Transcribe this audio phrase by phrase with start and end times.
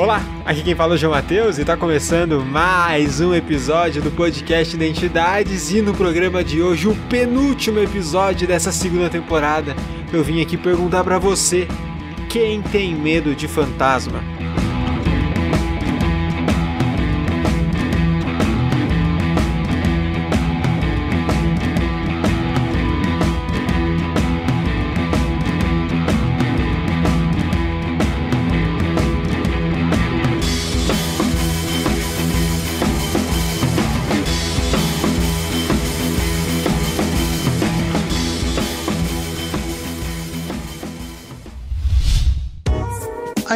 [0.00, 4.10] Olá, aqui quem fala é o João Matheus e está começando mais um episódio do
[4.10, 9.76] podcast Identidades e no programa de hoje, o penúltimo episódio dessa segunda temporada,
[10.10, 11.68] eu vim aqui perguntar para você,
[12.30, 14.24] quem tem medo de fantasma?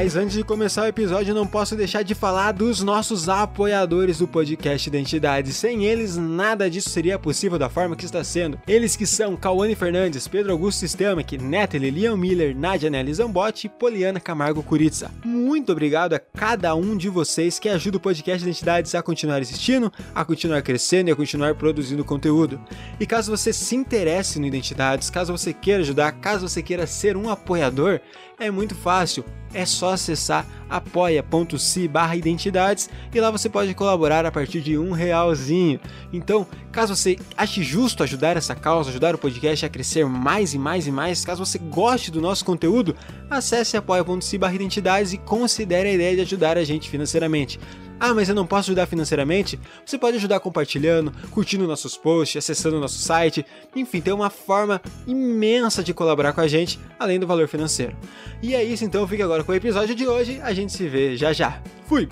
[0.00, 4.28] Mas antes de começar o episódio, não posso deixar de falar dos nossos apoiadores do
[4.28, 5.52] podcast Identidade.
[5.52, 8.60] Sem eles, nada disso seria possível da forma que está sendo.
[8.64, 13.70] Eles que são Cauane Fernandes, Pedro Augusto Stelmach, Natalie, Leon Miller, Nadia Nelly Zambotti e
[13.70, 15.10] Poliana Camargo Curitza.
[15.24, 19.92] Muito obrigado a cada um de vocês que ajuda o podcast Identidades a continuar existindo,
[20.14, 22.60] a continuar crescendo e a continuar produzindo conteúdo.
[23.00, 27.16] E caso você se interesse no Identidades, caso você queira ajudar, caso você queira ser
[27.16, 28.00] um apoiador,
[28.38, 34.30] é muito fácil, é só acessar apoia.se barra identidades e lá você pode colaborar a
[34.30, 35.80] partir de um realzinho.
[36.12, 40.58] Então, caso você ache justo ajudar essa causa, ajudar o podcast a crescer mais e
[40.58, 42.94] mais e mais, caso você goste do nosso conteúdo,
[43.30, 47.58] acesse apoia.se barra identidades e considere a ideia de ajudar a gente financeiramente.
[48.00, 49.58] Ah, mas eu não posso ajudar financeiramente?
[49.84, 53.44] Você pode ajudar compartilhando, curtindo nossos posts, acessando nosso site.
[53.74, 57.96] Enfim, tem uma forma imensa de colaborar com a gente, além do valor financeiro.
[58.42, 60.40] E é isso, então fique agora com o episódio de hoje.
[60.42, 61.60] A gente se vê já já.
[61.86, 62.08] Fui!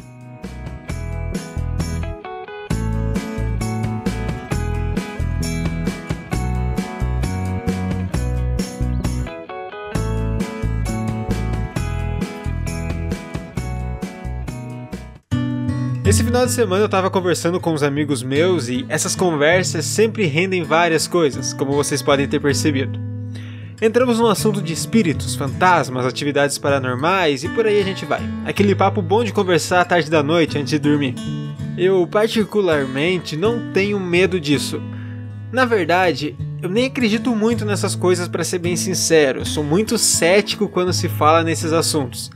[16.06, 20.24] Esse final de semana eu tava conversando com uns amigos meus e essas conversas sempre
[20.26, 22.96] rendem várias coisas, como vocês podem ter percebido.
[23.82, 28.20] Entramos no assunto de espíritos, fantasmas, atividades paranormais e por aí a gente vai.
[28.44, 31.16] Aquele papo bom de conversar à tarde da noite antes de dormir.
[31.76, 34.80] Eu, particularmente, não tenho medo disso.
[35.50, 39.44] Na verdade, eu nem acredito muito nessas coisas para ser bem sincero.
[39.44, 42.30] Sou muito cético quando se fala nesses assuntos.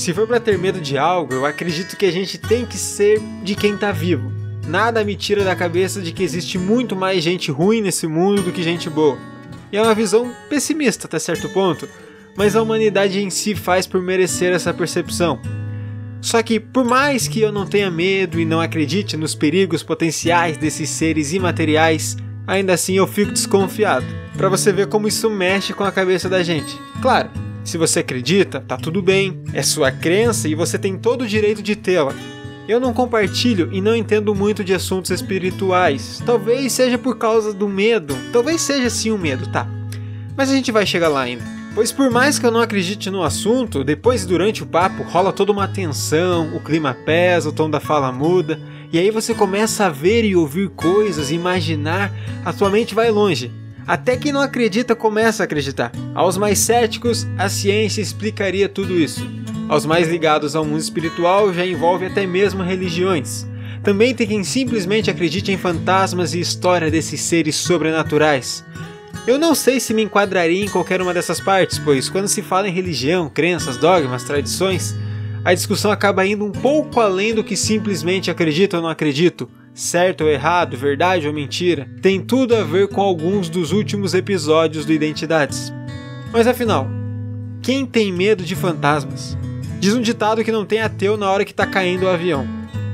[0.00, 3.20] Se for para ter medo de algo, eu acredito que a gente tem que ser
[3.44, 4.32] de quem tá vivo.
[4.66, 8.50] Nada me tira da cabeça de que existe muito mais gente ruim nesse mundo do
[8.50, 9.18] que gente boa.
[9.70, 11.86] E é uma visão pessimista até certo ponto,
[12.34, 15.38] mas a humanidade em si faz por merecer essa percepção.
[16.22, 20.56] Só que, por mais que eu não tenha medo e não acredite nos perigos potenciais
[20.56, 22.16] desses seres imateriais,
[22.46, 24.06] ainda assim eu fico desconfiado.
[24.34, 26.74] Para você ver como isso mexe com a cabeça da gente.
[27.02, 27.28] Claro,
[27.64, 31.62] se você acredita, tá tudo bem, é sua crença e você tem todo o direito
[31.62, 32.14] de tê-la.
[32.68, 36.22] Eu não compartilho e não entendo muito de assuntos espirituais.
[36.24, 38.16] Talvez seja por causa do medo.
[38.32, 39.66] Talvez seja sim o um medo, tá?
[40.36, 41.44] Mas a gente vai chegar lá ainda.
[41.74, 45.52] Pois por mais que eu não acredite no assunto, depois durante o papo rola toda
[45.52, 48.60] uma tensão, o clima pesa, o tom da fala muda,
[48.92, 52.12] e aí você começa a ver e ouvir coisas, imaginar,
[52.44, 53.52] a sua mente vai longe.
[53.90, 55.90] Até quem não acredita começa a acreditar.
[56.14, 59.28] Aos mais céticos, a ciência explicaria tudo isso.
[59.68, 63.48] Aos mais ligados ao mundo espiritual, já envolve até mesmo religiões.
[63.82, 68.64] Também tem quem simplesmente acredite em fantasmas e história desses seres sobrenaturais.
[69.26, 72.68] Eu não sei se me enquadraria em qualquer uma dessas partes, pois quando se fala
[72.68, 74.94] em religião, crenças, dogmas, tradições,
[75.44, 80.24] a discussão acaba indo um pouco além do que simplesmente acredito ou não acredito, certo
[80.24, 84.92] ou errado, verdade ou mentira, tem tudo a ver com alguns dos últimos episódios do
[84.92, 85.72] Identidades.
[86.32, 86.86] Mas afinal,
[87.62, 89.36] quem tem medo de fantasmas?
[89.78, 92.46] Diz um ditado que não tem ateu na hora que está caindo o avião.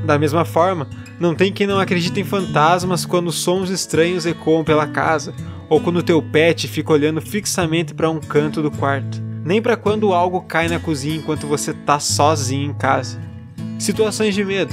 [0.04, 0.88] Da mesma forma,
[1.18, 5.34] não tem quem não acredite em fantasmas quando sons estranhos ecoam pela casa,
[5.68, 10.12] ou quando teu pet fica olhando fixamente para um canto do quarto, nem para quando
[10.12, 13.20] algo cai na cozinha enquanto você tá sozinho em casa.
[13.78, 14.72] Situações de medo.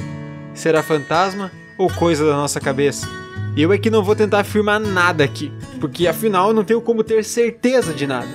[0.53, 3.07] Será fantasma ou coisa da nossa cabeça?
[3.55, 7.23] Eu é que não vou tentar afirmar nada aqui, porque afinal não tenho como ter
[7.23, 8.29] certeza de nada.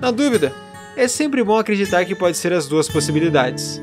[0.00, 0.52] Na dúvida,
[0.96, 3.80] é sempre bom acreditar que pode ser as duas possibilidades.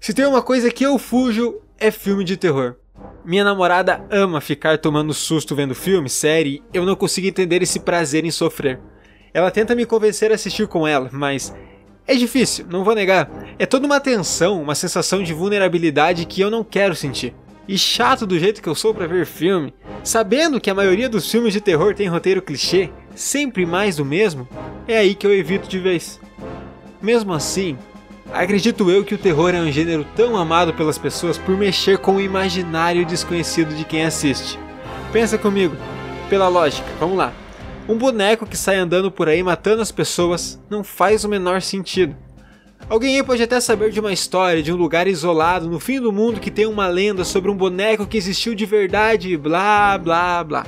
[0.00, 2.76] Se tem uma coisa que eu fujo, é filme de terror.
[3.24, 8.24] Minha namorada ama ficar tomando susto vendo filme, série, eu não consigo entender esse prazer
[8.24, 8.78] em sofrer.
[9.32, 11.54] Ela tenta me convencer a assistir com ela, mas
[12.06, 13.30] é difícil, não vou negar.
[13.58, 17.34] É toda uma tensão, uma sensação de vulnerabilidade que eu não quero sentir.
[17.66, 19.72] E chato do jeito que eu sou para ver filme,
[20.02, 24.46] sabendo que a maioria dos filmes de terror tem roteiro clichê, sempre mais do mesmo,
[24.86, 26.20] é aí que eu evito de vez.
[27.00, 27.78] Mesmo assim,
[28.32, 32.16] acredito eu que o terror é um gênero tão amado pelas pessoas por mexer com
[32.16, 34.58] o imaginário desconhecido de quem assiste.
[35.12, 35.76] Pensa comigo,
[36.28, 37.32] pela lógica, vamos lá.
[37.88, 42.16] Um boneco que sai andando por aí matando as pessoas não faz o menor sentido.
[42.88, 46.12] Alguém aí pode até saber de uma história de um lugar isolado no fim do
[46.12, 50.42] mundo que tem uma lenda sobre um boneco que existiu de verdade e blá blá
[50.44, 50.66] blá.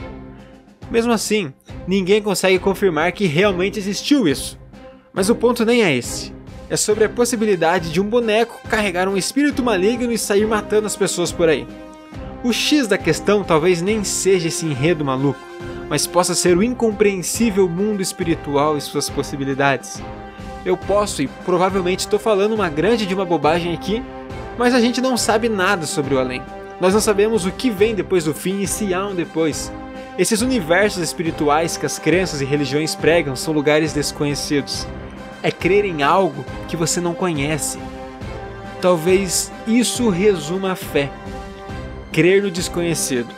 [0.90, 1.52] Mesmo assim,
[1.86, 4.58] ninguém consegue confirmar que realmente existiu isso.
[5.12, 6.32] Mas o ponto nem é esse.
[6.72, 10.96] É sobre a possibilidade de um boneco carregar um espírito maligno e sair matando as
[10.96, 11.68] pessoas por aí.
[12.42, 15.38] O X da questão talvez nem seja esse enredo maluco,
[15.90, 20.02] mas possa ser o incompreensível mundo espiritual e suas possibilidades.
[20.64, 24.02] Eu posso e provavelmente estou falando uma grande de uma bobagem aqui,
[24.56, 26.40] mas a gente não sabe nada sobre o além.
[26.80, 29.70] Nós não sabemos o que vem depois do fim e se há um depois.
[30.18, 34.86] Esses universos espirituais que as crenças e religiões pregam são lugares desconhecidos.
[35.42, 37.78] É crer em algo que você não conhece.
[38.80, 41.10] Talvez isso resuma a fé.
[42.12, 43.28] Crer no desconhecido.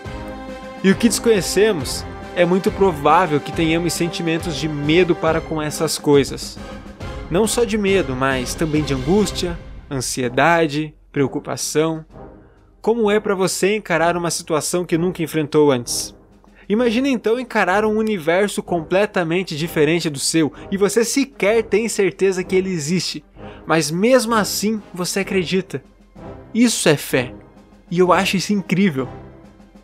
[0.83, 2.05] E o que desconhecemos
[2.37, 6.59] é muito provável que tenhamos sentimentos de medo para com essas coisas.
[7.31, 9.59] Não só de medo, mas também de angústia,
[9.91, 12.05] ansiedade, preocupação.
[12.83, 16.15] Como é para você encarar uma situação que nunca enfrentou antes?
[16.69, 22.57] Imagina então encarar um universo completamente diferente do seu e você sequer tem certeza que
[22.57, 23.25] ele existe,
[23.67, 25.83] mas mesmo assim você acredita.
[26.55, 27.33] Isso é fé.
[27.91, 29.09] E eu acho isso incrível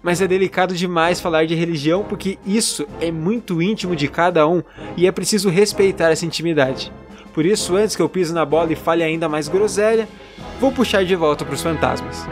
[0.02, 4.62] mas é delicado demais falar de religião porque isso é muito íntimo de cada um
[4.96, 6.92] e é preciso respeitar essa intimidade.
[7.32, 10.08] Por isso, antes que eu pise na bola e fale ainda mais groselha,
[10.58, 12.26] vou puxar de volta para os fantasmas.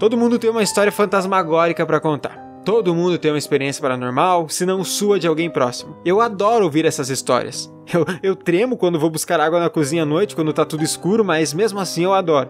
[0.00, 2.62] Todo mundo tem uma história fantasmagórica para contar.
[2.64, 5.94] Todo mundo tem uma experiência paranormal, se não sua de alguém próximo.
[6.02, 7.70] Eu adoro ouvir essas histórias.
[7.92, 11.22] Eu, eu tremo quando vou buscar água na cozinha à noite, quando tá tudo escuro,
[11.22, 12.48] mas mesmo assim eu adoro.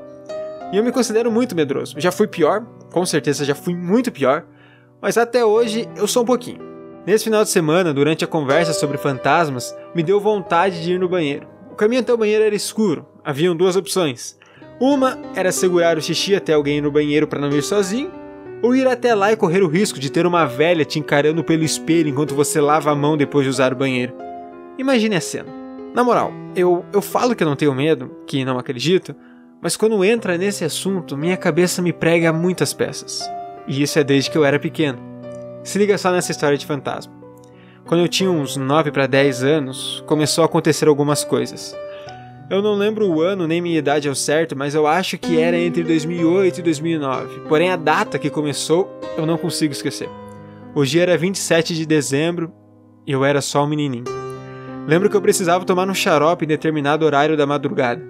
[0.72, 1.98] E eu me considero muito medroso.
[1.98, 4.44] Já fui pior, com certeza já fui muito pior,
[5.02, 6.60] mas até hoje eu sou um pouquinho.
[7.04, 11.08] Nesse final de semana, durante a conversa sobre fantasmas, me deu vontade de ir no
[11.08, 11.48] banheiro.
[11.72, 14.38] O caminho até o banheiro era escuro, haviam duas opções:
[14.80, 18.10] uma era segurar o xixi até alguém ir no banheiro para não ir sozinho,
[18.62, 21.62] ou ir até lá e correr o risco de ter uma velha te encarando pelo
[21.62, 24.14] espelho enquanto você lava a mão depois de usar o banheiro.
[24.78, 25.48] Imagine a cena.
[25.94, 29.14] Na moral, eu, eu falo que eu não tenho medo, que não acredito,
[29.60, 33.28] mas quando entra nesse assunto, minha cabeça me prega muitas peças.
[33.68, 34.98] E isso é desde que eu era pequeno.
[35.62, 37.12] Se liga só nessa história de fantasma.
[37.84, 41.76] Quando eu tinha uns 9 para 10 anos, começou a acontecer algumas coisas.
[42.50, 45.56] Eu não lembro o ano nem minha idade ao certo, mas eu acho que era
[45.56, 47.40] entre 2008 e 2009.
[47.48, 50.08] Porém, a data que começou eu não consigo esquecer.
[50.74, 52.52] O dia era 27 de dezembro
[53.06, 54.02] e eu era só um menininho.
[54.84, 58.02] Lembro que eu precisava tomar um xarope em determinado horário da madrugada.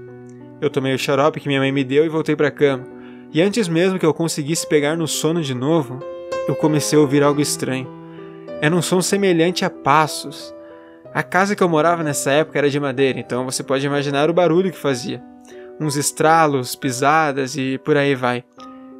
[0.59, 2.87] Eu tomei o xarope que minha mãe me deu e voltei para cama.
[3.35, 6.01] E antes mesmo que eu conseguisse pegar no sono de novo,
[6.49, 7.87] eu comecei a ouvir algo estranho.
[8.63, 10.55] Era um som semelhante a passos
[11.13, 14.35] a casa que eu morava nessa época era de madeira, então você pode imaginar o
[14.35, 15.23] barulho que fazia.
[15.81, 18.45] Uns estralos, pisadas e por aí vai.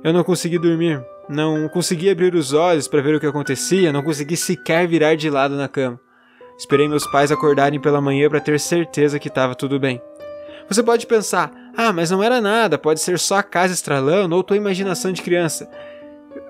[0.03, 4.03] Eu não consegui dormir, não consegui abrir os olhos para ver o que acontecia, não
[4.03, 6.01] consegui sequer virar de lado na cama.
[6.59, 10.03] Esperei meus pais acordarem pela manhã para ter certeza que estava tudo bem.
[10.69, 14.43] Você pode pensar, ah, mas não era nada, pode ser só a casa estralando ou
[14.43, 15.69] tua imaginação de criança.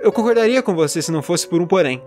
[0.01, 2.03] Eu concordaria com você se não fosse por um porém.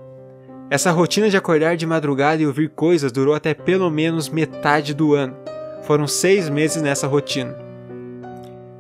[0.70, 5.14] Essa rotina de acordar de madrugada e ouvir coisas durou até pelo menos metade do
[5.14, 5.36] ano.
[5.84, 7.56] Foram seis meses nessa rotina.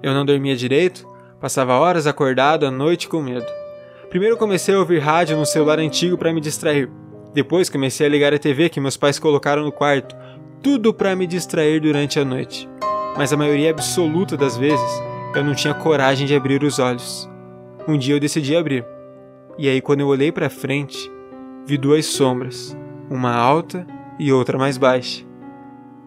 [0.02, 1.08] Eu não dormia direito,
[1.40, 3.46] passava horas acordado à noite com medo.
[4.10, 6.90] Primeiro comecei a ouvir rádio no celular antigo para me distrair.
[7.34, 10.16] Depois comecei a ligar a TV que meus pais colocaram no quarto,
[10.62, 12.70] tudo para me distrair durante a noite.
[13.18, 15.02] Mas a maioria absoluta das vezes
[15.36, 17.30] eu não tinha coragem de abrir os olhos.
[17.88, 18.86] Um dia eu decidi abrir.
[19.58, 21.12] E aí quando eu olhei para frente,
[21.66, 22.78] vi duas sombras,
[23.10, 23.86] uma alta
[24.20, 25.26] e outra mais baixa.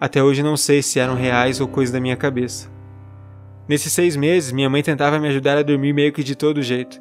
[0.00, 2.70] Até hoje não sei se eram reais ou coisa da minha cabeça.
[3.68, 7.00] Nesses seis meses, minha mãe tentava me ajudar a dormir meio que de todo jeito.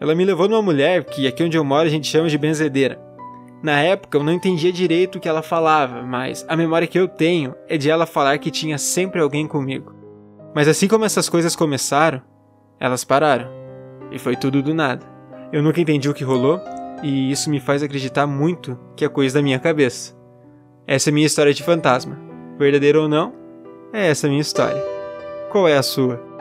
[0.00, 3.00] Ela me levou numa mulher que aqui onde eu moro a gente chama de benzedeira.
[3.62, 7.08] Na época eu não entendia direito o que ela falava, mas a memória que eu
[7.08, 9.94] tenho é de ela falar que tinha sempre alguém comigo.
[10.54, 12.20] Mas assim como essas coisas começaram,
[12.78, 13.48] elas pararam.
[14.10, 15.06] E foi tudo do nada.
[15.50, 16.60] Eu nunca entendi o que rolou,
[17.04, 20.16] e isso me faz acreditar muito que é coisa da minha cabeça.
[20.86, 22.18] Essa é minha história de fantasma.
[22.58, 23.34] Verdadeiro ou não,
[23.92, 24.82] é essa minha história.
[25.50, 26.33] Qual é a sua?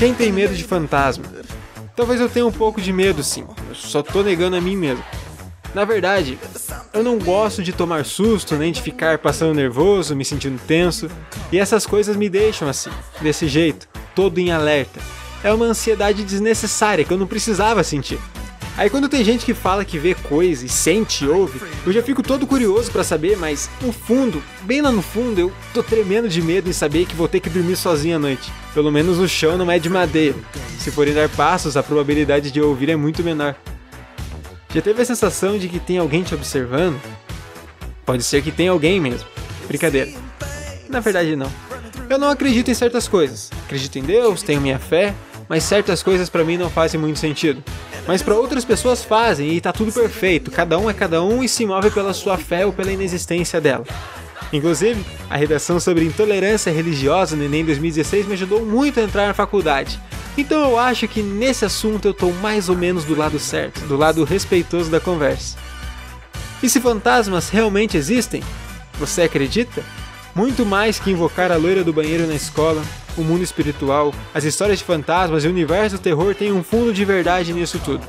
[0.00, 1.26] Quem tem medo de fantasma?
[1.94, 3.44] Talvez eu tenha um pouco de medo, sim.
[3.68, 5.04] Eu só tô negando a mim mesmo.
[5.74, 6.38] Na verdade,
[6.94, 11.10] eu não gosto de tomar susto, nem de ficar passando nervoso, me sentindo tenso.
[11.52, 12.88] E essas coisas me deixam assim,
[13.20, 14.98] desse jeito, todo em alerta.
[15.44, 18.18] É uma ansiedade desnecessária que eu não precisava sentir.
[18.76, 22.02] Aí quando tem gente que fala que vê coisa e sente e ouve, eu já
[22.02, 26.28] fico todo curioso para saber, mas no fundo, bem lá no fundo, eu tô tremendo
[26.28, 28.50] de medo em saber que vou ter que dormir sozinho à noite.
[28.72, 30.36] Pelo menos o chão não é de madeira.
[30.78, 33.54] Se forem dar passos, a probabilidade de ouvir é muito menor.
[34.72, 36.98] Já teve a sensação de que tem alguém te observando?
[38.06, 39.28] Pode ser que tenha alguém mesmo.
[39.66, 40.10] Brincadeira.
[40.88, 41.50] Na verdade, não.
[42.08, 43.50] Eu não acredito em certas coisas.
[43.66, 45.14] Acredito em Deus, tenho minha fé,
[45.48, 47.62] mas certas coisas para mim não fazem muito sentido.
[48.10, 51.48] Mas para outras pessoas fazem e tá tudo perfeito, cada um é cada um e
[51.48, 53.84] se move pela sua fé ou pela inexistência dela.
[54.52, 55.00] Inclusive,
[55.30, 60.00] a redação sobre intolerância religiosa no Enem 2016 me ajudou muito a entrar na faculdade.
[60.36, 63.96] Então eu acho que nesse assunto eu tô mais ou menos do lado certo, do
[63.96, 65.56] lado respeitoso da conversa.
[66.60, 68.42] E se fantasmas realmente existem?
[68.98, 69.84] Você acredita?
[70.34, 72.82] Muito mais que invocar a loira do banheiro na escola,
[73.16, 76.92] o mundo espiritual, as histórias de fantasmas e o universo do terror têm um fundo
[76.92, 78.04] de verdade nisso tudo.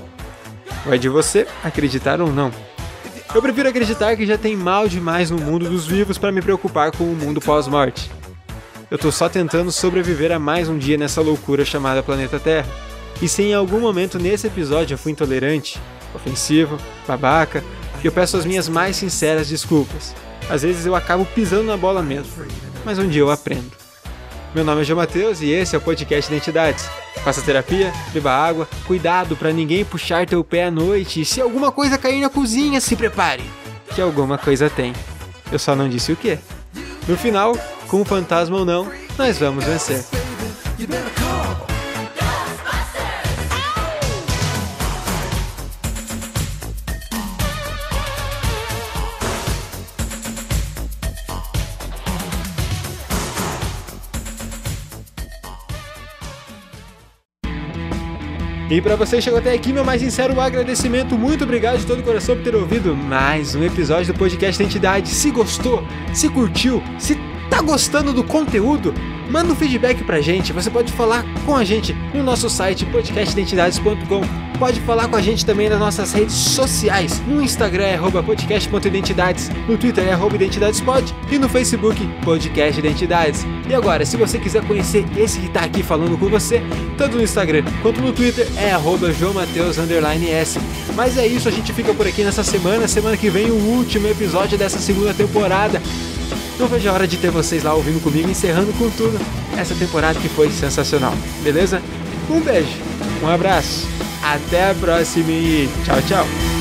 [0.86, 2.52] Vai de você acreditar ou não.
[3.34, 6.92] Eu prefiro acreditar que já tem mal demais no mundo dos vivos para me preocupar
[6.92, 8.12] com o mundo pós-morte.
[8.90, 12.68] Eu tô só tentando sobreviver a mais um dia nessa loucura chamada planeta Terra.
[13.22, 15.80] E se em algum momento nesse episódio eu fui intolerante,
[16.14, 16.78] ofensivo,
[17.08, 17.64] babaca,
[18.04, 20.14] eu peço as minhas mais sinceras desculpas.
[20.50, 22.32] Às vezes eu acabo pisando na bola mesmo,
[22.84, 23.81] mas um dia eu aprendo.
[24.54, 26.86] Meu nome é João Matheus e esse é o podcast Identidades.
[27.24, 31.72] Faça terapia, beba água, cuidado para ninguém puxar teu pé à noite e se alguma
[31.72, 33.44] coisa cair na cozinha, se prepare,
[33.96, 34.94] que alguma coisa tem.
[35.52, 36.38] Eu só não disse o que.
[37.08, 40.04] No final, com o fantasma ou não, nós vamos vencer.
[58.72, 61.18] E para você que chegou até aqui, meu mais sincero agradecimento.
[61.18, 65.10] Muito obrigado de todo o coração por ter ouvido mais um episódio do podcast Entidade.
[65.10, 68.94] Se gostou, se curtiu, se tá gostando do conteúdo,
[69.32, 70.52] manda um feedback pra gente.
[70.52, 74.52] Você pode falar com a gente no nosso site podcastidentidades.com.
[74.60, 77.20] Pode falar com a gente também nas nossas redes sociais.
[77.26, 83.44] No Instagram é podcast.identidades, no Twitter é identidadespod e no Facebook Podcast Identidades.
[83.68, 86.62] E agora, se você quiser conhecer esse que tá aqui falando com você,
[86.96, 88.72] tanto no Instagram quanto no Twitter é
[89.14, 90.60] joamateus_s.
[90.96, 92.88] Mas é isso, a gente fica por aqui nessa semana.
[92.88, 95.82] Semana que vem o último episódio dessa segunda temporada.
[96.60, 99.20] Não vejo a hora de ter vocês lá ouvindo comigo, encerrando com tudo
[99.58, 101.82] essa temporada que foi sensacional, beleza?
[102.30, 102.78] Um beijo,
[103.24, 103.88] um abraço,
[104.22, 106.61] até a próxima e tchau, tchau!